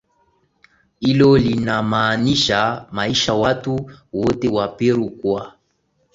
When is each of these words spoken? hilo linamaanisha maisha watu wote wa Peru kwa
hilo 0.99 1.37
linamaanisha 1.37 2.85
maisha 2.91 3.33
watu 3.33 3.91
wote 4.13 4.49
wa 4.49 4.67
Peru 4.67 5.09
kwa 5.09 5.53